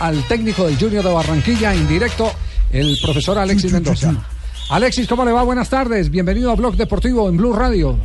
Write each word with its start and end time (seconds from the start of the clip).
Al 0.00 0.22
técnico 0.26 0.66
del 0.66 0.76
Junior 0.78 1.04
de 1.04 1.12
Barranquilla, 1.12 1.72
en 1.72 1.86
directo, 1.86 2.30
el 2.72 2.98
profesor 3.02 3.38
Alexis 3.38 3.72
Mendoza. 3.72 4.12
Alexis, 4.70 5.06
¿cómo 5.06 5.24
le 5.24 5.32
va? 5.32 5.42
Buenas 5.42 5.70
tardes. 5.70 6.10
Bienvenido 6.10 6.50
a 6.50 6.56
Blog 6.56 6.76
Deportivo 6.76 7.28
en 7.28 7.36
Blue 7.36 7.52
Radio. 7.52 7.96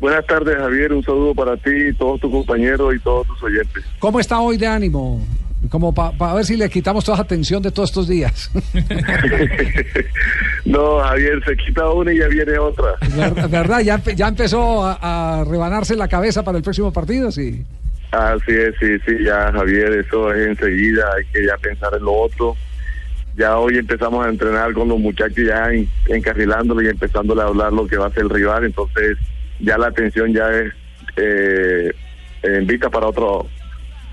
Buenas 0.00 0.26
tardes, 0.26 0.56
Javier. 0.56 0.92
Un 0.92 1.04
saludo 1.04 1.34
para 1.34 1.56
ti, 1.56 1.92
todos 1.98 2.20
tus 2.20 2.30
compañeros 2.30 2.94
y 2.94 2.98
todos 2.98 3.26
tus 3.26 3.42
oyentes. 3.42 3.84
¿Cómo 4.00 4.18
está 4.18 4.40
hoy 4.40 4.56
de 4.56 4.66
ánimo? 4.66 5.24
Como 5.70 5.94
para 5.94 6.34
ver 6.34 6.44
si 6.44 6.56
le 6.56 6.68
quitamos 6.68 7.04
toda 7.04 7.18
la 7.18 7.24
atención 7.24 7.62
de 7.62 7.70
todos 7.70 7.90
estos 7.90 8.08
días. 8.08 8.50
no, 10.66 11.00
Javier, 11.00 11.42
se 11.46 11.56
quita 11.56 11.88
una 11.90 12.12
y 12.12 12.18
ya 12.18 12.28
viene 12.28 12.58
otra. 12.58 12.96
¿Verdad? 13.48 13.80
¿Ya, 13.80 14.02
ya 14.02 14.28
empezó 14.28 14.84
a, 14.84 14.98
a, 15.40 15.44
rebanarse 15.44 15.96
la 15.96 16.08
cabeza 16.08 16.42
para 16.42 16.58
el 16.58 16.64
próximo 16.64 16.92
partido? 16.92 17.32
Sí. 17.32 17.64
Así 18.14 18.52
es, 18.52 18.76
sí, 18.78 18.96
sí, 19.04 19.24
ya, 19.24 19.50
Javier, 19.50 19.92
eso 19.92 20.32
es 20.32 20.46
enseguida. 20.46 21.04
Hay 21.16 21.24
que 21.32 21.46
ya 21.46 21.56
pensar 21.56 21.92
en 21.96 22.04
lo 22.04 22.12
otro. 22.12 22.56
Ya 23.36 23.58
hoy 23.58 23.78
empezamos 23.78 24.24
a 24.24 24.28
entrenar 24.28 24.72
con 24.72 24.88
los 24.88 25.00
muchachos 25.00 25.44
ya 25.44 25.68
encarrilándolo 26.06 26.80
y 26.80 26.86
empezándole 26.86 27.42
a 27.42 27.46
hablar 27.46 27.72
lo 27.72 27.88
que 27.88 27.96
va 27.96 28.06
a 28.06 28.10
ser 28.10 28.22
el 28.22 28.30
rival. 28.30 28.64
Entonces, 28.64 29.18
ya 29.58 29.76
la 29.78 29.88
atención 29.88 30.32
ya 30.32 30.48
es 30.48 30.72
eh, 31.16 31.92
en 32.44 32.66
vista 32.68 32.88
para 32.88 33.08
otro 33.08 33.48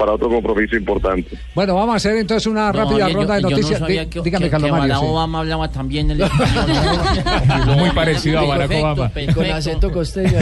para 0.02 0.13
otro 0.13 0.30
compromiso 0.30 0.75
importante. 0.75 1.38
Bueno, 1.53 1.75
vamos 1.75 1.94
a 1.94 1.97
hacer 1.97 2.16
entonces 2.17 2.47
una 2.47 2.71
No, 2.71 2.80
rápida 2.80 3.05
oye, 3.05 3.13
yo- 3.13 3.19
ronda 3.19 3.35
de 3.35 3.41
yo 3.44 3.49
no 3.49 3.55
noticias. 3.55 3.80
sabía 3.80 4.09
que- 4.09 4.21
Dígame, 4.21 4.45
que- 4.45 4.49
Carlos 4.52 4.71
que 4.71 4.77
Mario. 4.77 4.95
Sí. 4.99 5.05
Obama 5.05 5.39
hablaba 5.41 5.71
también 5.71 6.09
el 6.09 6.21
español. 6.21 6.66
Muy 7.77 7.89
parecido 7.91 8.39
a 8.39 8.45
Barack 8.45 8.67
Perfecto, 8.69 8.88
Obama. 8.88 9.09
perfecto. 9.13 9.35
Con 9.35 9.52
acento 9.52 9.91
costeño. 9.91 10.38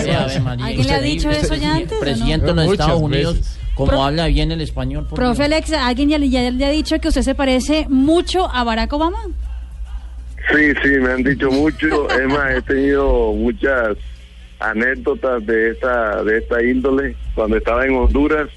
¿Alguien 0.61 0.87
le 0.87 0.93
ha 0.93 1.02
dicho 1.02 1.27
usted- 1.30 1.43
eso 1.43 1.55
ya 1.55 1.75
antes, 1.75 1.91
no? 1.91 1.99
Presidente 1.99 2.45
de 2.47 2.53
los 2.53 2.71
Estados 2.71 3.02
Unidos, 3.02 3.35
veces. 3.37 3.59
como 3.75 3.91
Pro- 3.91 4.03
habla 4.03 4.27
bien 4.27 4.52
el 4.53 4.61
español. 4.61 5.05
por 5.09 5.17
Profe 5.19 5.43
Dios. 5.43 5.45
Alex, 5.45 5.73
¿alguien 5.73 6.07
ya, 6.09 6.17
le- 6.17 6.30
ya 6.30 6.49
le 6.49 6.65
ha 6.65 6.69
dicho 6.69 6.97
que 7.02 7.09
usted 7.09 7.21
se 7.21 7.35
parece 7.35 7.85
mucho 7.89 8.49
a 8.49 8.63
Barack 8.63 8.93
Obama? 8.93 9.17
Sí, 10.55 10.71
sí, 10.81 10.89
me 11.02 11.11
han 11.11 11.23
dicho 11.23 11.52
mucho. 11.52 12.09
Es 12.09 12.27
más, 12.30 12.52
he 12.55 12.61
tenido 12.61 13.33
muchas 13.33 13.97
anécdotas 14.59 15.45
de 15.45 15.71
esta 15.71 16.23
de 16.23 16.37
esta 16.39 16.63
índole. 16.63 17.15
Cuando 17.35 17.57
estaba 17.57 17.85
en 17.85 17.95
Honduras, 17.95 18.47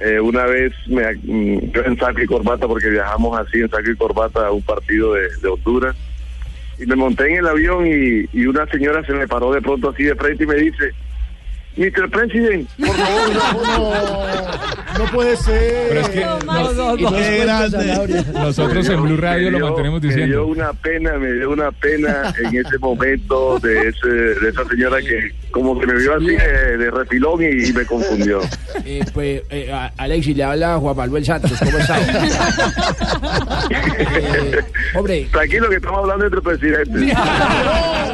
eh, 0.00 0.18
una 0.20 0.46
vez 0.46 0.72
me, 0.86 1.02
mm, 1.14 1.72
yo 1.72 1.82
en 1.84 1.98
saco 1.98 2.20
y 2.20 2.26
corbata, 2.26 2.66
porque 2.66 2.88
viajamos 2.88 3.38
así 3.38 3.60
en 3.60 3.68
saco 3.68 3.90
y 3.90 3.96
corbata 3.96 4.46
a 4.46 4.52
un 4.52 4.62
partido 4.62 5.14
de, 5.14 5.28
de 5.42 5.48
Honduras, 5.48 5.96
y 6.78 6.86
me 6.86 6.96
monté 6.96 7.30
en 7.30 7.36
el 7.36 7.46
avión 7.46 7.86
y, 7.86 8.24
y 8.32 8.46
una 8.46 8.66
señora 8.66 9.04
se 9.04 9.12
me 9.12 9.28
paró 9.28 9.52
de 9.52 9.60
pronto 9.60 9.90
así 9.90 10.04
de 10.04 10.14
frente 10.14 10.44
y 10.44 10.46
me 10.46 10.54
dice, 10.54 10.94
Mr. 11.76 12.10
President, 12.10 12.68
por 12.78 12.96
favor, 12.96 14.26
No 14.98 15.04
puede 15.12 15.36
ser. 15.36 15.86
Pero 15.88 16.00
es 16.00 16.08
que 16.10 16.20
No, 16.20 16.40
Sanabria. 17.70 18.24
nosotros 18.34 18.88
en 18.88 19.02
Blue 19.02 19.16
Radio 19.16 19.50
lo 19.52 19.60
mantenemos 19.60 20.02
Me 20.02 20.08
dio 20.08 20.16
diciendo. 20.16 20.46
una 20.46 20.72
pena, 20.74 21.12
me 21.18 21.32
dio 21.32 21.50
una 21.50 21.70
pena 21.72 22.34
en 22.44 22.56
ese 22.58 22.76
momento 22.78 23.58
de 23.60 23.88
ese, 23.88 24.08
de 24.08 24.48
esa 24.50 24.64
señora 24.68 24.98
que 25.00 25.32
como 25.52 25.78
que 25.80 25.86
me 25.86 25.94
vio 25.94 26.14
así 26.16 26.26
de, 26.26 26.76
de 26.76 26.90
refilón 26.90 27.42
y, 27.42 27.68
y 27.68 27.72
me 27.72 27.84
confundió. 27.86 28.40
Eh, 28.84 29.04
pues, 29.14 29.42
eh, 29.50 29.72
Alexis, 29.96 30.36
le 30.36 30.44
habla 30.44 30.76
Juan 30.78 30.96
Manuel 30.96 31.24
Santos. 31.24 31.52
¿Cómo 31.58 31.78
está? 31.78 31.98
Eh, 34.12 34.58
hombre, 34.94 35.28
Tranquilo 35.30 35.68
que 35.68 35.76
estamos 35.76 36.00
hablando 36.00 36.24
entre 36.26 36.40
presidentes. 36.40 37.16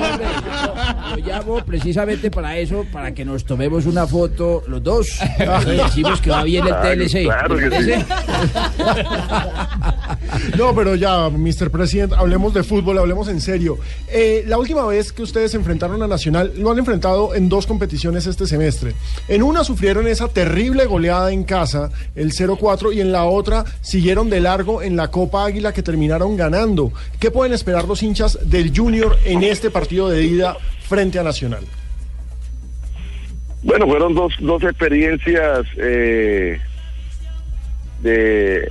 lo 1.11 1.17
llamo 1.17 1.65
precisamente 1.65 2.31
para 2.31 2.57
eso, 2.59 2.85
para 2.93 3.13
que 3.13 3.25
nos 3.25 3.45
tomemos 3.45 3.87
una 3.87 4.07
foto 4.07 4.63
los 4.69 4.83
dos. 4.83 5.09
Y 5.67 5.77
decimos 5.77 6.21
que 6.21 6.31
va 6.31 6.45
bien 6.45 6.65
el 6.67 6.75
TLC. 6.75 7.25
claro 7.25 7.57
que 7.57 7.83
sí. 7.83 7.93
No, 10.57 10.75
pero 10.75 10.95
ya, 10.95 11.29
Mr. 11.31 11.71
President, 11.71 12.13
hablemos 12.13 12.55
de 12.55 12.63
fútbol, 12.63 12.99
hablemos 12.99 13.29
en 13.29 13.41
serio. 13.41 13.79
Eh, 14.09 14.45
la 14.47 14.59
última 14.59 14.85
vez 14.87 15.13
que 15.13 15.23
ustedes 15.23 15.53
se 15.53 15.57
enfrentaron 15.57 16.03
a 16.03 16.07
Nacional, 16.07 16.53
lo 16.57 16.71
han 16.71 16.79
enfrentado 16.79 17.35
en 17.35 17.49
dos 17.49 17.67
competiciones 17.67 18.27
este 18.27 18.47
semestre. 18.47 18.95
En 19.29 19.43
una 19.43 19.65
sufrieron 19.65 20.07
esa 20.09 20.29
terrible 20.29 20.87
goleada 20.87 21.33
en 21.33 21.45
casa, 21.45 21.91
el 22.15 22.33
0-4, 22.33 22.95
y 22.95 23.01
en 23.01 23.13
la 23.13 23.25
otra 23.25 23.65
siguieron 23.81 24.31
de 24.31 24.41
largo 24.41 24.83
en 24.83 24.97
la 24.97 25.09
Copa 25.09 25.45
Águila 25.45 25.73
que 25.73 25.83
terminaron 25.83 26.37
ganando. 26.37 26.93
¿Qué 27.19 27.31
pueden 27.31 27.53
esperar 27.53 27.87
los 27.87 28.03
hinchas 28.03 28.39
del 28.43 28.77
Junior 28.77 29.17
en 29.25 29.43
este 29.43 29.71
partido 29.71 30.09
de 30.09 30.25
ida 30.25 30.57
frente 30.89 31.19
a 31.19 31.23
Nacional? 31.23 31.65
Bueno, 33.63 33.87
fueron 33.87 34.15
dos, 34.15 34.35
dos 34.39 34.63
experiencias 34.63 35.67
eh, 35.77 36.61
de, 38.01 38.71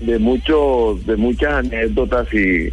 de, 0.00 0.18
de 0.18 1.16
muchas 1.16 1.52
anécdotas 1.52 2.26
y, 2.34 2.72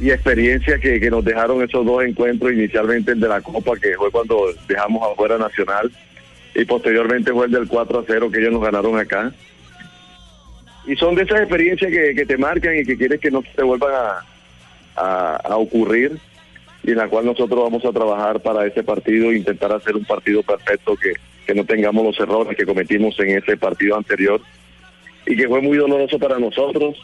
y 0.00 0.10
experiencias 0.10 0.80
que, 0.80 0.98
que 0.98 1.10
nos 1.10 1.24
dejaron 1.24 1.62
esos 1.62 1.86
dos 1.86 2.02
encuentros, 2.02 2.52
inicialmente 2.52 3.12
el 3.12 3.20
de 3.20 3.28
la 3.28 3.40
Copa, 3.40 3.76
que 3.76 3.94
fue 3.94 4.10
cuando 4.10 4.52
dejamos 4.66 5.08
afuera 5.08 5.38
Nacional, 5.38 5.90
y 6.54 6.64
posteriormente 6.64 7.32
fue 7.32 7.46
el 7.46 7.52
del 7.52 7.68
4 7.68 8.00
a 8.00 8.04
0 8.06 8.30
que 8.30 8.40
ellos 8.40 8.52
nos 8.52 8.62
ganaron 8.62 8.98
acá. 8.98 9.32
Y 10.86 10.96
son 10.96 11.14
de 11.14 11.22
esas 11.22 11.40
experiencias 11.40 11.90
que, 11.90 12.26
te 12.26 12.36
marcan 12.36 12.76
y 12.76 12.84
que 12.84 12.96
quieres 12.96 13.20
que 13.20 13.30
no 13.30 13.42
te 13.42 13.62
vuelvan 13.62 13.92
a, 14.96 15.36
a 15.36 15.56
ocurrir 15.56 16.18
y 16.86 16.92
en 16.92 16.98
la 16.98 17.08
cual 17.08 17.26
nosotros 17.26 17.60
vamos 17.60 17.84
a 17.84 17.92
trabajar 17.92 18.40
para 18.40 18.64
ese 18.64 18.84
partido 18.84 19.32
intentar 19.32 19.72
hacer 19.72 19.96
un 19.96 20.04
partido 20.04 20.44
perfecto 20.44 20.94
que, 20.94 21.14
que 21.44 21.52
no 21.52 21.64
tengamos 21.64 22.04
los 22.04 22.20
errores 22.20 22.56
que 22.56 22.64
cometimos 22.64 23.18
en 23.18 23.30
ese 23.30 23.56
partido 23.56 23.96
anterior. 23.96 24.40
Y 25.26 25.36
que 25.36 25.48
fue 25.48 25.60
muy 25.60 25.76
doloroso 25.76 26.16
para 26.20 26.38
nosotros. 26.38 26.96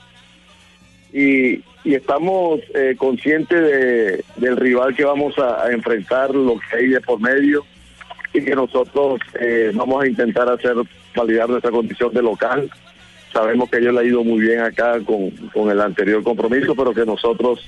Y, 1.12 1.54
y 1.82 1.94
estamos 1.96 2.60
eh, 2.76 2.94
conscientes 2.96 3.60
de, 3.60 4.24
del 4.36 4.56
rival 4.56 4.94
que 4.94 5.04
vamos 5.04 5.36
a, 5.38 5.68
enfrentar, 5.72 6.32
lo 6.32 6.60
que 6.60 6.76
hay 6.76 6.86
de 6.86 7.00
por 7.00 7.20
medio. 7.20 7.64
Y 8.32 8.40
que 8.44 8.54
nosotros 8.54 9.20
eh, 9.40 9.72
vamos 9.74 10.04
a 10.04 10.06
intentar 10.06 10.48
hacer 10.48 10.76
validar 11.16 11.50
nuestra 11.50 11.72
condición 11.72 12.14
de 12.14 12.22
local. 12.22 12.70
Sabemos 13.32 13.68
que 13.68 13.78
ellos 13.78 13.94
le 13.94 14.00
ha 14.00 14.04
ido 14.04 14.22
muy 14.22 14.42
bien 14.42 14.60
acá 14.60 15.00
con, 15.00 15.30
con 15.52 15.72
el 15.72 15.80
anterior 15.80 16.22
compromiso, 16.22 16.76
pero 16.76 16.94
que 16.94 17.04
nosotros 17.04 17.66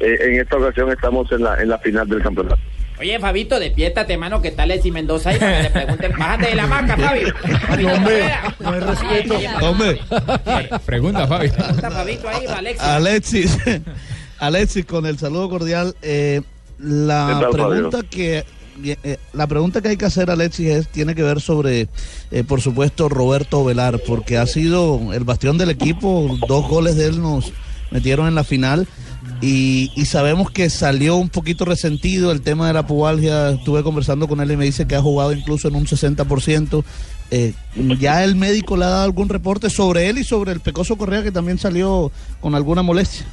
eh, 0.00 0.18
en 0.20 0.40
esta 0.40 0.56
ocasión 0.56 0.90
estamos 0.90 1.30
en 1.32 1.42
la, 1.42 1.60
en 1.60 1.68
la 1.68 1.78
final 1.78 2.08
del 2.08 2.22
campeonato. 2.22 2.60
Oye, 3.00 3.18
Fabito, 3.20 3.60
despiértate, 3.60 4.16
mano, 4.18 4.42
¿qué 4.42 4.50
tal 4.50 4.70
Alexis 4.72 4.92
Mendoza? 4.92 5.30
ahí? 5.30 5.38
Para 5.38 5.58
que 5.60 5.62
le 5.62 5.70
pregunten, 5.86 6.12
bájate 6.18 6.46
de 6.46 6.54
la 6.56 6.66
maca, 6.66 6.96
Fabio. 6.96 7.34
Fabito, 7.68 7.92
hombre, 7.92 8.34
no 8.58 8.70
hay 8.70 8.80
respeto. 8.80 9.34
Hombre, 9.62 10.00
Pregunta, 10.84 11.26
Fabi. 11.28 11.48
Pregunta, 11.48 11.90
Fabito, 11.90 12.28
ahí, 12.28 12.46
Alexis. 12.46 12.82
Alexis, 12.82 13.58
Alexis, 14.40 14.84
con 14.84 15.06
el 15.06 15.16
saludo 15.16 15.48
cordial, 15.48 15.94
eh, 16.02 16.40
la 16.78 17.34
¿Qué 17.34 17.44
tal, 17.44 17.50
pregunta 17.52 17.98
que 18.08 18.44
eh, 18.84 19.16
la 19.32 19.46
pregunta 19.46 19.80
que 19.80 19.88
hay 19.88 19.96
que 19.96 20.04
hacer, 20.04 20.30
Alexis, 20.30 20.68
es, 20.68 20.88
tiene 20.88 21.14
que 21.14 21.22
ver 21.22 21.40
sobre, 21.40 21.88
eh, 22.30 22.44
por 22.46 22.60
supuesto, 22.60 23.08
Roberto 23.08 23.64
Velar, 23.64 24.00
porque 24.06 24.38
ha 24.38 24.46
sido 24.46 25.12
el 25.12 25.24
bastión 25.24 25.58
del 25.58 25.70
equipo, 25.70 26.36
dos 26.46 26.68
goles 26.68 26.96
de 26.96 27.06
él 27.06 27.20
nos 27.20 27.52
metieron 27.90 28.28
en 28.28 28.34
la 28.34 28.44
final. 28.44 28.86
Y, 29.40 29.92
y 29.94 30.06
sabemos 30.06 30.50
que 30.50 30.68
salió 30.68 31.16
un 31.16 31.28
poquito 31.28 31.64
resentido 31.64 32.32
el 32.32 32.42
tema 32.42 32.66
de 32.66 32.72
la 32.72 32.86
pubalgia. 32.86 33.50
Estuve 33.50 33.82
conversando 33.82 34.26
con 34.26 34.40
él 34.40 34.50
y 34.50 34.56
me 34.56 34.64
dice 34.64 34.86
que 34.86 34.96
ha 34.96 35.02
jugado 35.02 35.32
incluso 35.32 35.68
en 35.68 35.76
un 35.76 35.86
60%. 35.86 36.84
Eh, 37.30 37.52
¿Ya 38.00 38.24
el 38.24 38.36
médico 38.36 38.76
le 38.76 38.86
ha 38.86 38.88
dado 38.88 39.04
algún 39.04 39.28
reporte 39.28 39.70
sobre 39.70 40.08
él 40.08 40.18
y 40.18 40.24
sobre 40.24 40.52
el 40.52 40.60
Pecoso 40.60 40.96
Correa 40.96 41.22
que 41.22 41.30
también 41.30 41.58
salió 41.58 42.10
con 42.40 42.54
alguna 42.54 42.82
molestia? 42.82 43.26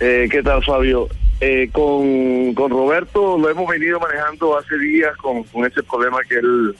Eh, 0.00 0.28
¿Qué 0.30 0.42
tal, 0.42 0.62
Fabio? 0.64 1.08
Eh, 1.40 1.70
con, 1.72 2.52
con 2.54 2.70
Roberto 2.70 3.38
lo 3.38 3.48
hemos 3.48 3.66
venido 3.66 3.98
manejando 3.98 4.58
hace 4.58 4.76
días 4.78 5.16
con, 5.16 5.42
con 5.44 5.64
ese 5.64 5.82
problema 5.82 6.18
que 6.28 6.34
él 6.34 6.76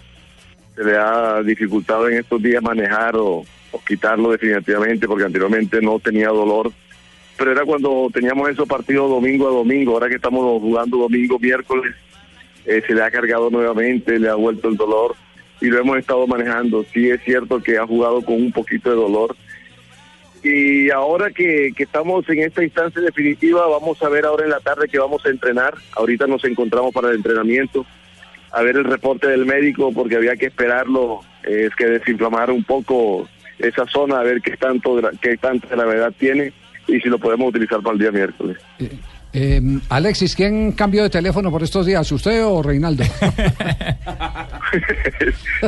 se 0.76 0.84
le 0.84 0.98
ha 0.98 1.42
dificultado 1.42 2.08
en 2.10 2.18
estos 2.18 2.42
días 2.42 2.62
manejar 2.62 3.16
o, 3.16 3.42
o 3.72 3.84
quitarlo 3.86 4.32
definitivamente 4.32 5.06
porque 5.06 5.24
anteriormente 5.24 5.80
no 5.80 5.98
tenía 5.98 6.28
dolor. 6.28 6.70
Pero 7.40 7.52
era 7.52 7.64
cuando 7.64 8.10
teníamos 8.12 8.50
esos 8.50 8.68
partidos 8.68 9.08
domingo 9.08 9.48
a 9.48 9.50
domingo. 9.50 9.94
Ahora 9.94 10.10
que 10.10 10.16
estamos 10.16 10.60
jugando 10.60 10.98
domingo, 10.98 11.38
miércoles, 11.38 11.94
eh, 12.66 12.82
se 12.86 12.92
le 12.92 13.02
ha 13.02 13.10
cargado 13.10 13.48
nuevamente, 13.48 14.18
le 14.18 14.28
ha 14.28 14.34
vuelto 14.34 14.68
el 14.68 14.76
dolor. 14.76 15.16
y 15.62 15.66
lo 15.68 15.78
hemos 15.78 15.96
estado 15.96 16.26
manejando. 16.26 16.84
Sí 16.92 17.08
es 17.08 17.22
cierto 17.22 17.62
que 17.62 17.78
ha 17.78 17.86
jugado 17.86 18.20
con 18.20 18.34
un 18.34 18.52
poquito 18.52 18.90
de 18.90 18.96
dolor. 18.96 19.34
Y 20.42 20.90
ahora 20.90 21.30
que, 21.30 21.72
que 21.74 21.84
estamos 21.84 22.28
en 22.28 22.40
esta 22.40 22.62
instancia 22.62 23.00
definitiva, 23.00 23.66
vamos 23.68 24.02
a 24.02 24.10
ver 24.10 24.26
ahora 24.26 24.44
en 24.44 24.50
la 24.50 24.60
tarde 24.60 24.86
que 24.86 24.98
vamos 24.98 25.24
a 25.24 25.30
entrenar. 25.30 25.72
Ahorita 25.96 26.26
nos 26.26 26.44
encontramos 26.44 26.92
para 26.92 27.08
el 27.08 27.16
entrenamiento, 27.16 27.86
a 28.52 28.60
ver 28.60 28.76
el 28.76 28.84
reporte 28.84 29.28
del 29.28 29.46
médico, 29.46 29.92
porque 29.94 30.16
había 30.16 30.36
que 30.36 30.46
esperarlo, 30.46 31.20
eh, 31.44 31.68
es 31.68 31.74
que 31.74 31.86
desinflamar 31.86 32.50
un 32.50 32.64
poco 32.64 33.26
esa 33.58 33.86
zona, 33.86 34.20
a 34.20 34.24
ver 34.24 34.42
qué 34.42 34.58
tanto, 34.58 35.00
qué 35.22 35.38
tanta 35.38 35.68
gravedad 35.68 36.12
tiene 36.18 36.52
y 36.86 37.00
si 37.00 37.08
lo 37.08 37.18
podemos 37.18 37.48
utilizar 37.48 37.80
para 37.80 37.94
el 37.94 38.00
día 38.00 38.10
miércoles. 38.10 38.58
Eh, 39.32 39.60
Alexis, 39.88 40.34
¿quién 40.34 40.72
cambió 40.72 41.04
de 41.04 41.10
teléfono 41.10 41.52
por 41.52 41.62
estos 41.62 41.86
días? 41.86 42.10
¿Usted 42.10 42.44
o 42.44 42.62
Reinaldo? 42.62 43.04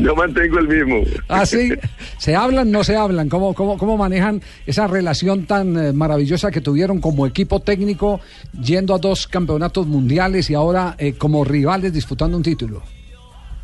Yo 0.01 0.17
mantengo 0.17 0.59
el 0.59 0.69
mismo. 0.69 1.03
¿Ah, 1.29 1.47
sí? 1.47 1.73
¿Se 2.19 2.35
hablan, 2.35 2.73
no 2.73 2.83
se 2.83 2.97
hablan? 2.97 3.29
¿Cómo, 3.29 3.55
cómo, 3.55 3.79
cómo 3.79 3.97
manejan 3.97 4.43
esa 4.67 4.89
relación 4.89 5.47
tan 5.47 5.77
eh, 5.77 5.93
maravillosa 5.93 6.51
que 6.51 6.61
tuvieron 6.61 7.01
como 7.01 7.25
equipo 7.25 7.61
técnico 7.61 8.21
yendo 8.61 8.95
a 8.95 8.99
dos 8.99 9.29
campeonatos 9.29 9.87
mundiales 9.87 10.51
y 10.51 10.55
ahora 10.55 10.97
eh, 10.99 11.15
como 11.17 11.45
rivales 11.45 11.93
disputando 11.93 12.37
un 12.37 12.43
título? 12.43 12.83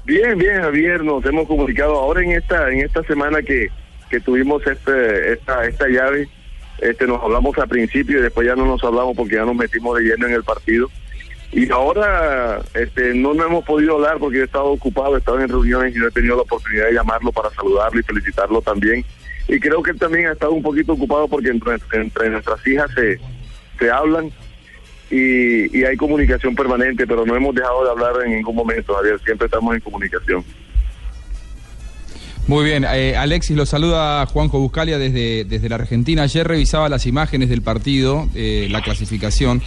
Bien, 0.04 0.38
bien, 0.38 0.62
Javier, 0.62 1.04
nos 1.04 1.24
hemos 1.26 1.46
comunicado 1.46 1.96
ahora 1.96 2.22
en 2.22 2.32
esta 2.32 2.70
en 2.70 2.80
esta 2.80 3.02
semana 3.02 3.42
que, 3.42 3.68
que 4.08 4.20
tuvimos 4.20 4.66
este 4.66 5.34
esta 5.34 5.66
esta 5.66 5.86
llave, 5.86 6.28
este 6.80 7.06
nos 7.06 7.22
hablamos 7.22 7.56
al 7.58 7.68
principio 7.68 8.18
y 8.18 8.22
después 8.22 8.46
ya 8.46 8.54
no 8.54 8.66
nos 8.66 8.82
hablamos 8.84 9.16
porque 9.16 9.36
ya 9.36 9.44
nos 9.44 9.56
metimos 9.56 9.98
de 9.98 10.04
lleno 10.04 10.26
en 10.26 10.34
el 10.34 10.44
partido. 10.44 10.88
Y 11.50 11.70
ahora 11.72 12.60
este 12.74 13.14
no 13.14 13.32
nos 13.32 13.46
hemos 13.46 13.64
podido 13.64 13.94
hablar 13.94 14.18
porque 14.18 14.40
he 14.40 14.44
estado 14.44 14.66
ocupado, 14.66 15.16
he 15.16 15.18
estado 15.18 15.40
en 15.40 15.48
reuniones 15.48 15.96
y 15.96 15.98
no 15.98 16.08
he 16.08 16.10
tenido 16.10 16.36
la 16.36 16.42
oportunidad 16.42 16.86
de 16.86 16.94
llamarlo 16.94 17.32
para 17.32 17.50
saludarlo 17.50 17.98
y 17.98 18.02
felicitarlo 18.02 18.60
también. 18.60 19.04
Y 19.48 19.58
creo 19.58 19.82
que 19.82 19.92
él 19.92 19.98
también 19.98 20.26
ha 20.26 20.32
estado 20.32 20.52
un 20.52 20.62
poquito 20.62 20.92
ocupado 20.92 21.26
porque 21.26 21.48
entre, 21.48 21.76
entre 21.92 22.30
nuestras 22.30 22.66
hijas 22.66 22.90
se, 22.94 23.18
se 23.78 23.90
hablan 23.90 24.30
y, 25.10 25.76
y 25.76 25.84
hay 25.84 25.96
comunicación 25.96 26.54
permanente, 26.54 27.06
pero 27.06 27.24
no 27.24 27.34
hemos 27.34 27.54
dejado 27.54 27.82
de 27.82 27.90
hablar 27.90 28.26
en 28.26 28.36
ningún 28.36 28.54
momento, 28.54 28.94
Javier. 28.94 29.18
Siempre 29.24 29.46
estamos 29.46 29.74
en 29.74 29.80
comunicación. 29.80 30.44
Muy 32.48 32.64
bien, 32.64 32.86
eh, 32.90 33.14
Alexis 33.14 33.54
lo 33.54 33.66
saluda 33.66 34.24
Juanjo 34.24 34.58
Buscalia 34.58 34.96
desde, 34.96 35.44
desde 35.44 35.68
la 35.68 35.74
Argentina. 35.74 36.22
Ayer 36.22 36.48
revisaba 36.48 36.88
las 36.88 37.04
imágenes 37.04 37.50
del 37.50 37.60
partido, 37.60 38.26
eh, 38.34 38.68
la 38.70 38.80
clasificación, 38.80 39.60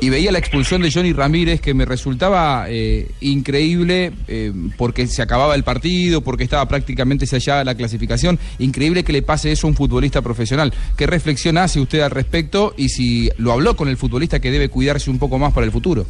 y 0.00 0.08
veía 0.08 0.30
la 0.30 0.38
expulsión 0.38 0.80
de 0.80 0.92
Johnny 0.92 1.12
Ramírez 1.12 1.60
que 1.60 1.74
me 1.74 1.84
resultaba 1.84 2.66
eh, 2.68 3.10
increíble 3.20 4.12
eh, 4.28 4.52
porque 4.76 5.08
se 5.08 5.20
acababa 5.20 5.56
el 5.56 5.64
partido, 5.64 6.20
porque 6.20 6.44
estaba 6.44 6.68
prácticamente 6.68 7.26
sellada 7.26 7.64
la 7.64 7.74
clasificación. 7.74 8.38
Increíble 8.60 9.02
que 9.02 9.12
le 9.12 9.22
pase 9.22 9.50
eso 9.50 9.66
a 9.66 9.70
un 9.70 9.74
futbolista 9.74 10.22
profesional. 10.22 10.72
¿Qué 10.96 11.08
reflexión 11.08 11.58
hace 11.58 11.80
usted 11.80 12.02
al 12.02 12.12
respecto 12.12 12.72
y 12.76 12.90
si 12.90 13.30
lo 13.38 13.50
habló 13.50 13.74
con 13.74 13.88
el 13.88 13.96
futbolista 13.96 14.38
que 14.38 14.52
debe 14.52 14.68
cuidarse 14.68 15.10
un 15.10 15.18
poco 15.18 15.40
más 15.40 15.52
para 15.52 15.66
el 15.66 15.72
futuro? 15.72 16.06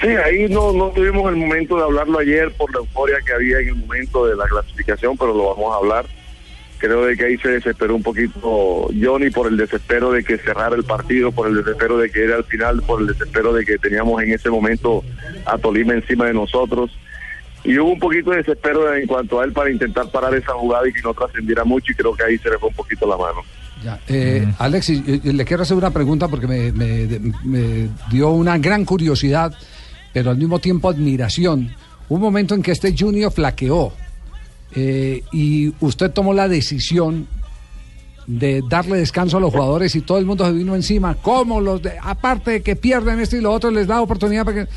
Sí, 0.00 0.06
ahí 0.06 0.48
no, 0.48 0.72
no 0.72 0.90
tuvimos 0.90 1.28
el 1.30 1.36
momento 1.36 1.76
de 1.76 1.82
hablarlo 1.82 2.18
ayer 2.20 2.52
por 2.52 2.72
la 2.72 2.78
euforia 2.78 3.18
que 3.24 3.32
había 3.32 3.58
en 3.58 3.68
el 3.68 3.74
momento 3.74 4.26
de 4.26 4.36
la 4.36 4.46
clasificación, 4.46 5.16
pero 5.16 5.34
lo 5.34 5.54
vamos 5.54 5.74
a 5.74 5.78
hablar. 5.78 6.06
Creo 6.78 7.04
de 7.04 7.16
que 7.16 7.24
ahí 7.24 7.36
se 7.38 7.48
desesperó 7.48 7.96
un 7.96 8.04
poquito 8.04 8.88
Johnny 9.00 9.30
por 9.30 9.48
el 9.48 9.56
desespero 9.56 10.12
de 10.12 10.22
que 10.22 10.38
cerrara 10.38 10.76
el 10.76 10.84
partido, 10.84 11.32
por 11.32 11.48
el 11.48 11.56
desespero 11.56 11.98
de 11.98 12.10
que 12.10 12.22
era 12.22 12.36
al 12.36 12.44
final, 12.44 12.82
por 12.82 13.00
el 13.00 13.08
desespero 13.08 13.52
de 13.52 13.64
que 13.64 13.78
teníamos 13.78 14.22
en 14.22 14.32
ese 14.32 14.48
momento 14.48 15.02
a 15.44 15.58
Tolima 15.58 15.94
encima 15.94 16.26
de 16.26 16.34
nosotros. 16.34 16.96
Y 17.64 17.76
hubo 17.78 17.90
un 17.90 17.98
poquito 17.98 18.30
de 18.30 18.38
desespero 18.38 18.94
en 18.94 19.08
cuanto 19.08 19.40
a 19.40 19.44
él 19.44 19.52
para 19.52 19.70
intentar 19.70 20.08
parar 20.12 20.32
esa 20.36 20.52
jugada 20.52 20.88
y 20.88 20.92
que 20.92 21.02
no 21.02 21.12
trascendiera 21.12 21.64
mucho 21.64 21.90
y 21.90 21.96
creo 21.96 22.14
que 22.14 22.22
ahí 22.22 22.38
se 22.38 22.50
le 22.50 22.58
fue 22.58 22.68
un 22.68 22.76
poquito 22.76 23.08
la 23.08 23.16
mano. 23.16 23.42
Ya, 23.84 24.00
eh, 24.08 24.52
Alexis, 24.58 25.02
eh, 25.06 25.20
le 25.32 25.44
quiero 25.44 25.62
hacer 25.62 25.76
una 25.76 25.90
pregunta 25.90 26.26
porque 26.28 26.46
me, 26.46 26.72
me- 26.72 27.32
me 27.44 27.88
dio 28.10 28.30
una 28.30 28.58
gran 28.58 28.84
curiosidad, 28.84 29.54
pero 30.12 30.30
al 30.30 30.36
mismo 30.36 30.58
tiempo 30.58 30.88
admiración. 30.88 31.70
Un 32.08 32.20
momento 32.20 32.54
en 32.54 32.62
que 32.62 32.72
este 32.72 32.94
Junior 32.98 33.30
flaqueó 33.30 33.92
eh, 34.74 35.22
y 35.32 35.72
usted 35.80 36.10
tomó 36.10 36.32
la 36.34 36.48
decisión 36.48 37.26
de 38.26 38.62
darle 38.68 38.98
descanso 38.98 39.36
a 39.38 39.40
los 39.40 39.52
jugadores 39.52 39.94
y 39.96 40.00
todo 40.02 40.18
el 40.18 40.26
mundo 40.26 40.44
se 40.44 40.52
vino 40.52 40.74
encima. 40.74 41.14
¿Cómo 41.14 41.60
los 41.60 41.80
de- 41.82 41.92
aparte 42.02 42.50
de 42.52 42.62
que 42.62 42.76
pierden 42.76 43.20
esto 43.20 43.36
y 43.36 43.40
lo 43.40 43.52
otro, 43.52 43.70
les 43.70 43.86
da 43.86 44.00
oportunidad 44.02 44.44
para 44.44 44.64
que 44.66 44.70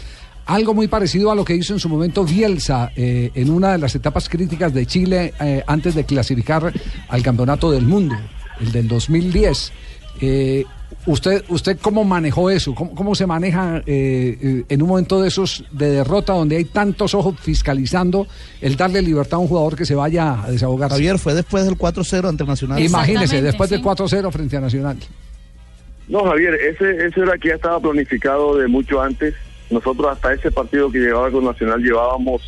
algo 0.45 0.73
muy 0.73 0.87
parecido 0.87 1.31
a 1.31 1.35
lo 1.35 1.43
que 1.45 1.55
hizo 1.55 1.73
en 1.73 1.79
su 1.79 1.87
momento 1.89 2.23
Bielsa 2.23 2.91
eh, 2.95 3.31
en 3.35 3.49
una 3.49 3.71
de 3.73 3.77
las 3.77 3.93
etapas 3.95 4.27
críticas 4.29 4.73
de 4.73 4.85
Chile 4.85 5.33
eh, 5.39 5.63
antes 5.67 5.95
de 5.95 6.03
clasificar 6.05 6.71
al 7.09 7.23
campeonato 7.23 7.71
del 7.71 7.85
mundo, 7.85 8.15
el 8.61 8.71
del 8.71 8.87
2010. 8.87 9.73
Eh, 10.21 10.65
¿Usted, 11.05 11.43
usted 11.47 11.79
cómo 11.81 12.03
manejó 12.03 12.49
eso? 12.49 12.75
¿Cómo, 12.75 12.93
cómo 12.93 13.15
se 13.15 13.25
maneja 13.25 13.81
eh, 13.87 14.37
eh, 14.41 14.63
en 14.69 14.81
un 14.81 14.89
momento 14.89 15.21
de 15.21 15.29
esos 15.29 15.65
de 15.71 15.89
derrota 15.89 16.33
donde 16.33 16.57
hay 16.57 16.65
tantos 16.65 17.15
ojos 17.15 17.39
fiscalizando 17.39 18.27
el 18.61 18.75
darle 18.75 19.01
libertad 19.01 19.35
a 19.35 19.37
un 19.39 19.47
jugador 19.47 19.75
que 19.75 19.85
se 19.85 19.95
vaya 19.95 20.43
a 20.43 20.51
desahogarse? 20.51 20.95
Javier, 20.95 21.17
fue 21.17 21.33
después 21.33 21.65
del 21.65 21.75
4-0 21.75 22.29
ante 22.29 22.43
Nacional. 22.43 22.79
Imagínese, 22.79 23.41
después 23.41 23.69
del 23.69 23.81
4-0 23.81 24.31
frente 24.31 24.57
a 24.57 24.61
Nacional. 24.61 24.97
No, 26.07 26.25
Javier, 26.25 26.53
ese, 26.55 27.07
ese 27.07 27.21
era 27.21 27.37
que 27.37 27.49
ya 27.49 27.55
estaba 27.55 27.79
planificado 27.79 28.57
de 28.57 28.67
mucho 28.67 29.01
antes. 29.01 29.33
Nosotros 29.71 30.11
hasta 30.11 30.33
ese 30.33 30.51
partido 30.51 30.91
que 30.91 30.99
llevaba 30.99 31.31
con 31.31 31.45
Nacional 31.45 31.81
llevábamos 31.81 32.41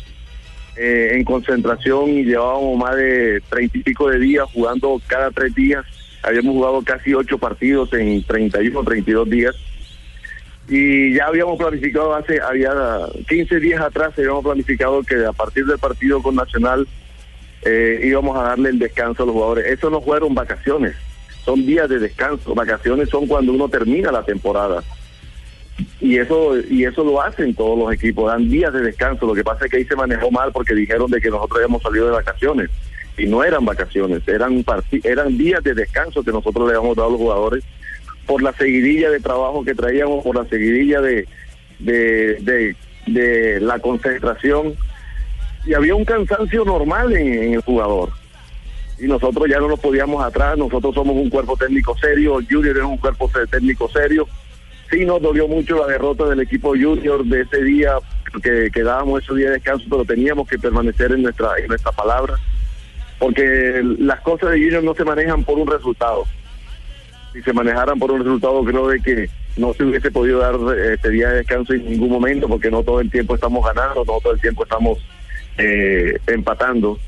eh, 0.76 1.10
en 1.12 1.24
concentración 1.24 2.10
y 2.10 2.24
llevábamos 2.24 2.76
más 2.76 2.96
de 2.96 3.40
treinta 3.48 3.78
y 3.78 3.82
pico 3.82 4.10
de 4.10 4.18
días 4.18 4.44
jugando 4.52 5.00
cada 5.06 5.30
tres 5.30 5.54
días. 5.54 5.84
Habíamos 6.24 6.54
jugado 6.54 6.82
casi 6.82 7.14
ocho 7.14 7.38
partidos 7.38 7.92
en 7.92 8.22
31 8.24 8.78
o 8.78 8.84
32 8.84 9.28
días. 9.28 9.54
Y 10.68 11.14
ya 11.14 11.26
habíamos 11.26 11.58
planificado 11.58 12.14
hace, 12.14 12.40
había 12.40 12.72
15 13.28 13.60
días 13.60 13.82
atrás, 13.82 14.14
habíamos 14.16 14.42
planificado 14.42 15.02
que 15.02 15.24
a 15.24 15.32
partir 15.32 15.66
del 15.66 15.78
partido 15.78 16.22
con 16.22 16.34
Nacional 16.34 16.88
eh, 17.62 18.00
íbamos 18.02 18.36
a 18.38 18.44
darle 18.44 18.70
el 18.70 18.78
descanso 18.78 19.22
a 19.22 19.26
los 19.26 19.34
jugadores. 19.34 19.66
Eso 19.66 19.90
no 19.90 20.00
fueron 20.00 20.34
vacaciones, 20.34 20.96
son 21.44 21.66
días 21.66 21.88
de 21.88 21.98
descanso. 21.98 22.54
Vacaciones 22.54 23.10
son 23.10 23.26
cuando 23.26 23.52
uno 23.52 23.68
termina 23.68 24.10
la 24.10 24.24
temporada. 24.24 24.82
Y 26.00 26.18
eso 26.18 26.56
y 26.58 26.84
eso 26.84 27.02
lo 27.04 27.20
hacen 27.20 27.54
todos 27.54 27.78
los 27.78 27.92
equipos, 27.92 28.30
dan 28.30 28.48
días 28.48 28.72
de 28.72 28.80
descanso. 28.80 29.26
Lo 29.26 29.34
que 29.34 29.44
pasa 29.44 29.64
es 29.66 29.70
que 29.70 29.78
ahí 29.78 29.84
se 29.84 29.96
manejó 29.96 30.30
mal 30.30 30.50
porque 30.52 30.74
dijeron 30.74 31.10
de 31.10 31.20
que 31.20 31.28
nosotros 31.28 31.58
habíamos 31.58 31.82
salido 31.82 32.06
de 32.06 32.12
vacaciones. 32.12 32.70
Y 33.16 33.26
no 33.26 33.44
eran 33.44 33.64
vacaciones, 33.64 34.26
eran 34.26 34.64
eran 35.04 35.38
días 35.38 35.62
de 35.62 35.74
descanso 35.74 36.24
que 36.24 36.32
nosotros 36.32 36.66
le 36.66 36.74
habíamos 36.74 36.96
dado 36.96 37.08
a 37.08 37.12
los 37.12 37.20
jugadores 37.20 37.64
por 38.26 38.42
la 38.42 38.52
seguidilla 38.52 39.10
de 39.10 39.20
trabajo 39.20 39.64
que 39.64 39.74
traíamos, 39.74 40.24
por 40.24 40.36
la 40.36 40.44
seguidilla 40.48 41.00
de, 41.00 41.28
de, 41.78 42.76
de, 43.06 43.60
la 43.60 43.78
concentración. 43.78 44.74
Y 45.66 45.74
había 45.74 45.94
un 45.94 46.04
cansancio 46.04 46.64
normal 46.64 47.12
en, 47.14 47.54
el 47.54 47.60
jugador. 47.60 48.10
Y 48.98 49.06
nosotros 49.06 49.48
ya 49.48 49.58
no 49.58 49.68
nos 49.68 49.80
podíamos 49.80 50.24
atrás, 50.24 50.56
nosotros 50.56 50.94
somos 50.94 51.16
un 51.16 51.30
cuerpo 51.30 51.56
técnico 51.56 51.96
serio, 51.98 52.38
Junior 52.48 52.76
es 52.76 52.84
un 52.84 52.98
cuerpo 52.98 53.30
técnico 53.50 53.88
serio. 53.88 54.26
Sí 54.90 55.04
nos 55.04 55.20
dolió 55.20 55.48
mucho 55.48 55.78
la 55.78 55.86
derrota 55.86 56.26
del 56.26 56.40
equipo 56.40 56.70
Junior 56.70 57.24
de 57.24 57.40
ese 57.40 57.62
día, 57.62 57.94
que 58.42 58.70
quedábamos 58.72 59.22
ese 59.22 59.34
día 59.34 59.46
de 59.46 59.54
descanso, 59.54 59.86
pero 59.90 60.04
teníamos 60.04 60.48
que 60.48 60.58
permanecer 60.58 61.12
en 61.12 61.22
nuestra, 61.22 61.50
en 61.58 61.68
nuestra 61.68 61.92
palabra, 61.92 62.34
porque 63.18 63.82
las 63.98 64.20
cosas 64.20 64.50
de 64.50 64.58
Junior 64.58 64.82
no 64.82 64.94
se 64.94 65.04
manejan 65.04 65.44
por 65.44 65.58
un 65.58 65.66
resultado 65.66 66.24
si 67.34 67.42
se 67.42 67.52
manejaran 67.52 67.98
por 67.98 68.12
un 68.12 68.20
resultado, 68.20 68.64
creo 68.64 68.88
de 68.88 69.00
que 69.00 69.28
no 69.56 69.74
se 69.74 69.82
hubiese 69.82 70.10
podido 70.10 70.38
dar 70.38 70.54
este 70.92 71.10
día 71.10 71.28
de 71.30 71.36
descanso 71.38 71.74
en 71.74 71.84
ningún 71.84 72.08
momento, 72.08 72.48
porque 72.48 72.70
no 72.70 72.82
todo 72.82 73.00
el 73.00 73.10
tiempo 73.10 73.34
estamos 73.34 73.64
ganando, 73.66 74.04
no 74.04 74.20
todo 74.20 74.32
el 74.32 74.40
tiempo 74.40 74.62
estamos 74.62 74.98
eh, 75.58 76.16
empatando. 76.28 76.98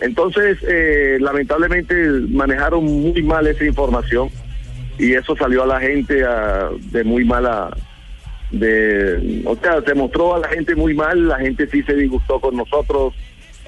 Entonces, 0.00 0.58
eh, 0.68 1.18
lamentablemente 1.20 1.94
manejaron 2.28 2.84
muy 2.84 3.22
mal 3.22 3.46
esa 3.46 3.64
información 3.64 4.28
y 4.98 5.14
eso 5.14 5.36
salió 5.36 5.62
a 5.62 5.66
la 5.66 5.80
gente 5.80 6.24
de 6.90 7.04
muy 7.04 7.24
mala, 7.24 7.70
de, 8.50 9.42
o 9.44 9.56
sea, 9.56 9.80
se 9.82 9.94
mostró 9.94 10.34
a 10.34 10.40
la 10.40 10.48
gente 10.48 10.74
muy 10.74 10.92
mal, 10.92 11.28
la 11.28 11.38
gente 11.38 11.68
sí 11.68 11.84
se 11.84 11.94
disgustó 11.94 12.40
con 12.40 12.56
nosotros, 12.56 13.14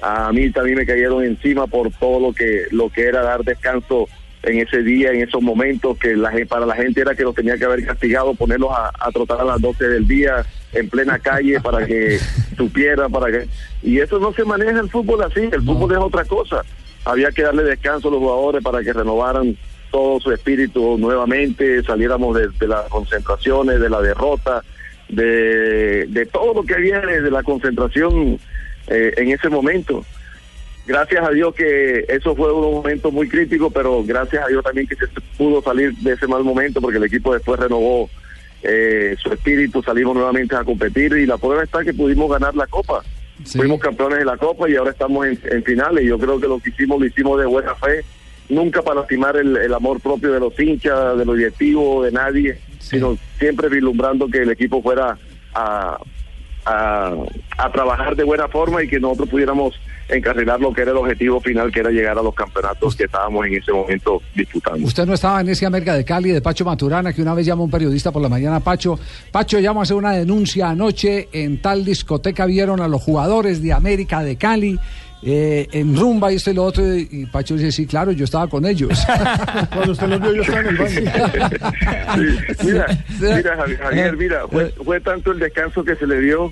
a 0.01 0.31
mí 0.33 0.49
también 0.51 0.77
me 0.77 0.85
cayeron 0.85 1.23
encima 1.23 1.67
por 1.67 1.91
todo 1.91 2.19
lo 2.19 2.33
que 2.33 2.65
lo 2.71 2.89
que 2.89 3.03
era 3.03 3.21
dar 3.21 3.43
descanso 3.43 4.07
en 4.43 4.57
ese 4.57 4.81
día, 4.81 5.11
en 5.11 5.21
esos 5.21 5.41
momentos, 5.41 5.97
que 5.97 6.15
la, 6.15 6.31
para 6.47 6.65
la 6.65 6.75
gente 6.75 7.01
era 7.01 7.13
que 7.13 7.23
los 7.23 7.35
tenía 7.35 7.57
que 7.57 7.65
haber 7.65 7.85
castigado, 7.85 8.33
ponerlos 8.33 8.71
a, 8.71 8.91
a 8.99 9.11
trotar 9.11 9.39
a 9.39 9.43
las 9.43 9.61
12 9.61 9.87
del 9.87 10.07
día 10.07 10.43
en 10.73 10.89
plena 10.89 11.19
calle 11.19 11.59
para 11.59 11.85
que 11.85 12.17
supieran, 12.57 13.11
para 13.11 13.31
que... 13.31 13.47
Y 13.83 13.99
eso 13.99 14.19
no 14.19 14.33
se 14.33 14.43
maneja 14.43 14.79
el 14.79 14.89
fútbol 14.89 15.21
así, 15.23 15.41
el 15.41 15.61
fútbol 15.61 15.91
es 15.91 15.97
otra 15.99 16.25
cosa. 16.25 16.63
Había 17.05 17.31
que 17.31 17.43
darle 17.43 17.63
descanso 17.63 18.07
a 18.07 18.11
los 18.11 18.19
jugadores 18.19 18.63
para 18.63 18.81
que 18.81 18.93
renovaran 18.93 19.55
todo 19.91 20.19
su 20.19 20.31
espíritu 20.31 20.97
nuevamente, 20.97 21.83
saliéramos 21.83 22.35
de, 22.37 22.47
de 22.59 22.67
las 22.67 22.87
concentraciones, 22.89 23.79
de 23.79 23.89
la 23.89 24.01
derrota, 24.01 24.63
de, 25.09 26.07
de 26.07 26.25
todo 26.27 26.53
lo 26.53 26.63
que 26.63 26.75
había 26.75 27.01
de 27.01 27.29
la 27.29 27.43
concentración 27.43 28.39
eh, 28.87 29.13
en 29.17 29.29
ese 29.29 29.49
momento. 29.49 30.05
gracias 30.85 31.23
a 31.25 31.31
Dios 31.31 31.53
que 31.55 32.05
eso 32.09 32.35
fue 32.35 32.51
un 32.51 32.73
momento 32.75 33.11
muy 33.11 33.27
crítico, 33.27 33.69
pero 33.69 34.03
gracias 34.03 34.45
a 34.45 34.47
Dios 34.47 34.63
también 34.63 34.87
que 34.87 34.95
se 34.95 35.07
pudo 35.37 35.61
salir 35.61 35.93
de 35.97 36.13
ese 36.13 36.27
mal 36.27 36.43
momento 36.43 36.81
porque 36.81 36.97
el 36.97 37.03
equipo 37.03 37.33
después 37.33 37.59
renovó 37.59 38.09
eh, 38.63 39.15
su 39.21 39.31
espíritu, 39.33 39.81
salimos 39.81 40.15
nuevamente 40.15 40.55
a 40.55 40.63
competir 40.63 41.13
y 41.13 41.25
la 41.25 41.37
prueba 41.37 41.63
está 41.63 41.83
que 41.83 41.93
pudimos 41.93 42.29
ganar 42.29 42.55
la 42.55 42.67
Copa. 42.67 43.03
Fuimos 43.43 43.79
campeones 43.79 44.19
de 44.19 44.25
la 44.25 44.37
Copa 44.37 44.69
y 44.69 44.75
ahora 44.75 44.91
estamos 44.91 45.25
en, 45.25 45.39
en 45.45 45.63
finales. 45.63 46.05
Yo 46.05 46.19
creo 46.19 46.39
que 46.39 46.47
lo 46.47 46.59
que 46.59 46.69
hicimos 46.69 46.99
lo 46.99 47.07
hicimos 47.07 47.39
de 47.39 47.47
buena 47.47 47.73
fe, 47.75 48.03
nunca 48.49 48.83
para 48.83 48.99
lastimar 48.99 49.35
el, 49.35 49.57
el 49.57 49.73
amor 49.73 49.99
propio 49.99 50.31
de 50.31 50.39
los 50.39 50.59
hinchas, 50.59 51.17
de 51.17 51.25
los 51.25 51.37
directivos, 51.37 52.05
de 52.05 52.11
nadie, 52.11 52.59
sino 52.79 53.17
siempre 53.39 53.69
vislumbrando 53.69 54.27
que 54.27 54.43
el 54.43 54.51
equipo 54.51 54.81
fuera 54.81 55.17
a, 55.53 55.97
a, 56.65 57.13
a 57.57 57.71
trabajar 57.71 58.15
de 58.15 58.23
buena 58.23 58.47
forma 58.47 58.83
y 58.83 58.87
que 58.87 58.99
nosotros 58.99 59.29
pudiéramos 59.29 59.79
encarrilar 60.09 60.59
lo 60.59 60.73
que 60.73 60.81
era 60.81 60.91
el 60.91 60.97
objetivo 60.97 61.39
final, 61.39 61.71
que 61.71 61.79
era 61.79 61.89
llegar 61.89 62.17
a 62.17 62.21
los 62.21 62.35
campeonatos 62.35 62.95
que 62.95 63.05
estábamos 63.05 63.45
en 63.45 63.55
ese 63.55 63.71
momento 63.71 64.21
disputando. 64.35 64.85
Usted 64.85 65.05
no 65.05 65.13
estaba 65.13 65.41
en 65.41 65.49
ese 65.49 65.65
América 65.65 65.95
de 65.95 66.03
Cali 66.03 66.31
de 66.31 66.41
Pacho 66.41 66.65
Maturana, 66.65 67.13
que 67.13 67.21
una 67.21 67.33
vez 67.33 67.45
llamó 67.45 67.63
un 67.63 67.71
periodista 67.71 68.11
por 68.11 68.21
la 68.21 68.29
mañana, 68.29 68.59
Pacho, 68.59 68.99
Pacho 69.31 69.59
llamo 69.59 69.79
a 69.79 69.83
hacer 69.83 69.95
una 69.95 70.11
denuncia 70.11 70.69
anoche, 70.69 71.29
en 71.31 71.61
tal 71.61 71.85
discoteca 71.85 72.45
vieron 72.45 72.81
a 72.81 72.87
los 72.87 73.01
jugadores 73.01 73.61
de 73.61 73.73
América 73.73 74.21
de 74.21 74.35
Cali. 74.35 74.79
Eh, 75.23 75.67
en 75.71 75.95
rumba 75.95 76.31
y 76.31 76.35
esto 76.35 76.49
y 76.51 76.53
lo 76.55 76.63
otro 76.63 76.83
y 76.97 77.27
Pacho 77.31 77.55
dice 77.55 77.71
sí 77.71 77.85
claro 77.85 78.11
yo 78.11 78.25
estaba 78.25 78.47
con 78.47 78.65
ellos 78.65 78.89
Cuando 79.73 79.91
usted 79.91 80.07
los 80.07 80.19
vio, 80.21 80.33
yo 80.33 80.41
estaba 80.41 80.59
en 80.61 80.67
el 80.67 80.77
baño. 80.77 80.89
Sí, 82.59 82.65
mira, 82.65 82.85
mira, 83.19 83.57
Javi- 83.57 83.77
Javier, 83.77 84.17
mira, 84.17 84.47
fue, 84.47 84.69
fue 84.83 84.99
tanto 84.99 85.31
el 85.31 85.39
descanso 85.39 85.83
que 85.83 85.95
se 85.95 86.07
le 86.07 86.19
dio 86.21 86.51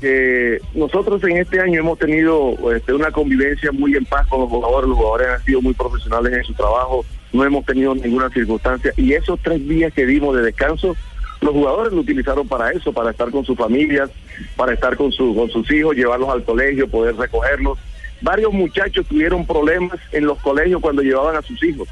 que 0.00 0.58
nosotros 0.74 1.22
en 1.24 1.38
este 1.38 1.58
año 1.60 1.80
hemos 1.80 1.98
tenido 1.98 2.54
este, 2.74 2.92
una 2.92 3.10
convivencia 3.10 3.72
muy 3.72 3.94
en 3.96 4.04
paz 4.04 4.26
con 4.28 4.40
los 4.40 4.50
jugadores, 4.50 4.88
los 4.88 4.98
jugadores 4.98 5.28
han 5.38 5.44
sido 5.44 5.62
muy 5.62 5.72
profesionales 5.72 6.32
en 6.34 6.44
su 6.44 6.52
trabajo, 6.52 7.06
no 7.32 7.42
hemos 7.44 7.64
tenido 7.64 7.94
ninguna 7.94 8.28
circunstancia. 8.28 8.92
Y 8.98 9.14
esos 9.14 9.40
tres 9.42 9.66
días 9.66 9.90
que 9.94 10.04
dimos 10.04 10.36
de 10.36 10.42
descanso, 10.42 10.94
los 11.42 11.52
jugadores 11.52 11.92
lo 11.92 12.00
utilizaron 12.00 12.46
para 12.48 12.70
eso, 12.70 12.92
para 12.92 13.10
estar 13.10 13.30
con 13.30 13.44
sus 13.44 13.56
familias, 13.58 14.10
para 14.56 14.72
estar 14.72 14.96
con, 14.96 15.12
su, 15.12 15.34
con 15.34 15.50
sus 15.50 15.70
hijos, 15.72 15.96
llevarlos 15.96 16.28
al 16.30 16.44
colegio, 16.44 16.88
poder 16.88 17.16
recogerlos. 17.16 17.78
Varios 18.20 18.52
muchachos 18.52 19.04
tuvieron 19.06 19.44
problemas 19.46 19.98
en 20.12 20.24
los 20.26 20.38
colegios 20.38 20.80
cuando 20.80 21.02
llevaban 21.02 21.36
a 21.36 21.42
sus 21.42 21.62
hijos. 21.64 21.88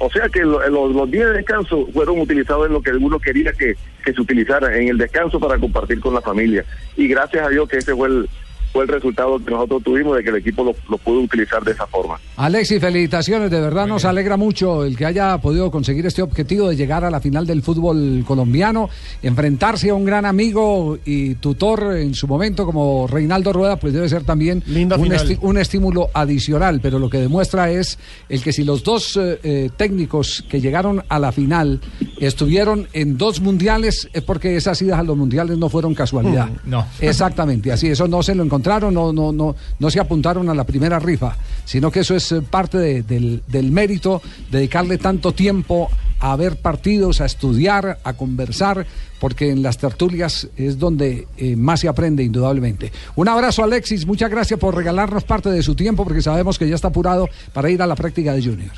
O 0.00 0.10
sea 0.10 0.28
que 0.28 0.40
lo- 0.40 0.68
los, 0.68 1.10
días 1.10 1.30
de 1.30 1.36
descanso 1.38 1.86
fueron 1.92 2.20
utilizados 2.20 2.66
en 2.66 2.72
lo 2.72 2.82
que 2.82 2.90
uno 2.90 3.18
quería 3.18 3.52
que, 3.52 3.76
que 4.04 4.12
se 4.12 4.20
utilizara, 4.20 4.76
en 4.76 4.88
el 4.88 4.98
descanso 4.98 5.38
para 5.40 5.58
compartir 5.58 6.00
con 6.00 6.14
la 6.14 6.20
familia. 6.20 6.64
Y 6.96 7.06
gracias 7.08 7.46
a 7.46 7.48
Dios 7.50 7.68
que 7.68 7.78
ese 7.78 7.94
fue 7.94 8.08
el, 8.08 8.28
fue 8.72 8.82
el 8.84 8.88
resultado 8.88 9.38
que 9.44 9.50
nosotros 9.50 9.82
tuvimos 9.82 10.16
de 10.16 10.22
que 10.22 10.30
el 10.30 10.36
equipo 10.36 10.62
lo, 10.64 10.74
lo 10.88 10.98
pudo 10.98 11.20
utilizar 11.20 11.62
de 11.64 11.72
esa 11.72 11.86
forma. 11.86 12.20
Alexis, 12.36 12.80
felicitaciones, 12.80 13.50
de 13.50 13.60
verdad 13.60 13.86
nos 13.86 14.04
alegra 14.04 14.36
mucho 14.36 14.84
el 14.84 14.96
que 14.96 15.06
haya 15.06 15.36
podido 15.38 15.70
conseguir 15.70 16.06
este 16.06 16.22
objetivo 16.22 16.68
de 16.68 16.76
llegar 16.76 17.04
a 17.04 17.10
la 17.10 17.20
final 17.20 17.46
del 17.46 17.62
fútbol 17.62 18.24
colombiano, 18.26 18.88
enfrentarse 19.22 19.90
a 19.90 19.94
un 19.94 20.04
gran 20.04 20.24
amigo 20.26 20.98
y 21.04 21.34
tutor 21.36 21.96
en 21.96 22.14
su 22.14 22.26
momento 22.28 22.64
como 22.64 23.06
Reinaldo 23.06 23.52
Rueda, 23.52 23.76
pues 23.76 23.92
debe 23.92 24.08
ser 24.08 24.24
también 24.24 24.62
un, 24.96 25.10
esti- 25.28 25.38
un 25.42 25.58
estímulo 25.58 26.08
adicional, 26.14 26.80
pero 26.82 26.98
lo 26.98 27.08
que 27.10 27.18
demuestra 27.18 27.70
es 27.70 27.98
el 28.28 28.42
que 28.42 28.52
si 28.52 28.64
los 28.64 28.84
dos 28.84 29.16
eh, 29.16 29.38
eh, 29.42 29.70
técnicos 29.76 30.44
que 30.48 30.60
llegaron 30.60 31.02
a 31.08 31.18
la 31.18 31.32
final 31.32 31.80
estuvieron 32.20 32.88
en 32.92 33.16
dos 33.18 33.40
mundiales, 33.40 34.08
es 34.12 34.22
porque 34.22 34.56
esas 34.56 34.80
idas 34.82 34.98
a 34.98 35.02
los 35.02 35.16
mundiales 35.16 35.56
no 35.58 35.68
fueron 35.68 35.94
casualidad. 35.94 36.46
Mm, 36.48 36.70
no. 36.70 36.86
Exactamente, 37.00 37.72
así, 37.72 37.88
eso 37.88 38.06
no 38.08 38.22
se 38.22 38.34
lo 38.34 38.42
encontraron, 38.58 38.92
no, 38.92 39.12
no, 39.12 39.30
no, 39.32 39.54
no 39.78 39.90
se 39.90 40.00
apuntaron 40.00 40.48
a 40.48 40.54
la 40.54 40.64
primera 40.64 40.98
rifa, 40.98 41.36
sino 41.64 41.90
que 41.92 42.00
eso 42.00 42.16
es 42.16 42.32
eh, 42.32 42.42
parte 42.42 42.76
de- 42.78 43.02
del, 43.02 43.42
del 43.46 43.70
mérito, 43.70 44.20
dedicarle 44.50 44.98
tanto 44.98 45.32
tiempo 45.32 45.88
a 46.20 46.34
ver 46.34 46.56
partidos, 46.56 47.20
a 47.20 47.26
estudiar, 47.26 47.98
a 48.02 48.12
conversar, 48.14 48.84
porque 49.20 49.50
en 49.50 49.62
las 49.62 49.78
tertulias 49.78 50.48
es 50.56 50.76
donde 50.78 51.28
eh, 51.36 51.54
más 51.54 51.78
se 51.80 51.88
aprende, 51.88 52.24
indudablemente. 52.24 52.90
Un 53.14 53.28
abrazo, 53.28 53.62
Alexis, 53.62 54.04
muchas 54.06 54.28
gracias 54.28 54.58
por 54.58 54.74
regalarnos 54.74 55.22
parte 55.22 55.48
de 55.50 55.62
su 55.62 55.76
tiempo, 55.76 56.02
porque 56.04 56.20
sabemos 56.22 56.58
que 56.58 56.68
ya 56.68 56.74
está 56.74 56.88
apurado 56.88 57.28
para 57.52 57.70
ir 57.70 57.80
a 57.80 57.86
la 57.86 57.94
práctica 57.94 58.32
de 58.34 58.42
Junior. 58.42 58.72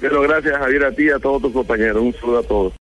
Pero 0.00 0.22
gracias 0.22 0.56
Javier 0.58 0.84
a 0.84 0.92
ti 0.92 1.04
y 1.04 1.10
a 1.10 1.18
todos 1.18 1.42
tus 1.42 1.52
compañeros. 1.52 2.00
Un 2.02 2.12
saludo 2.14 2.38
a 2.38 2.42
todos. 2.44 2.72